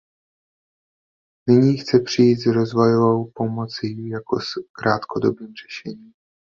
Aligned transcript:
Nyní 1.49 1.77
chce 1.77 1.99
přijít 1.99 2.35
s 2.35 2.45
rozvojovou 2.45 3.31
pomocí 3.35 4.07
jako 4.09 4.39
s 4.39 4.53
krátkodobým 4.79 5.53
řešením. 5.55 6.13